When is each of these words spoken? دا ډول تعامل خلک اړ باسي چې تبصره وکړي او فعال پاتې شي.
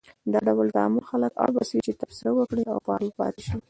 دا 0.31 0.39
ډول 0.47 0.67
تعامل 0.75 1.03
خلک 1.09 1.33
اړ 1.43 1.49
باسي 1.55 1.77
چې 1.85 1.93
تبصره 2.01 2.31
وکړي 2.35 2.63
او 2.71 2.77
فعال 2.85 3.07
پاتې 3.19 3.41
شي. 3.47 3.57